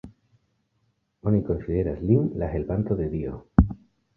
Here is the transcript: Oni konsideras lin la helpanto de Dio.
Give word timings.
Oni 1.31 1.43
konsideras 1.49 2.01
lin 2.13 2.27
la 2.45 2.51
helpanto 2.55 3.01
de 3.03 3.11
Dio. 3.17 3.37